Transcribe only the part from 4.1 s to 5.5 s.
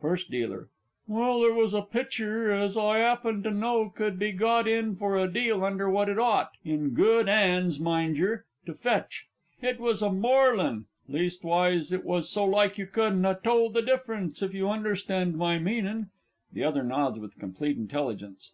be got in for a